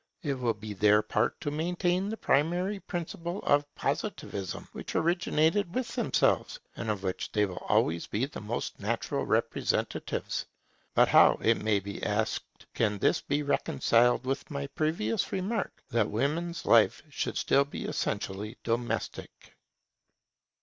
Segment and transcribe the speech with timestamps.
[0.23, 5.93] It will be their part to maintain the primary principle of Positivism, which originated with
[5.93, 10.43] themselves, and of which they will always be the most natural representatives.
[10.95, 16.09] But, how, it may be asked, can this be reconciled with my previous remark that
[16.09, 19.55] women's life should still be essentially domestic?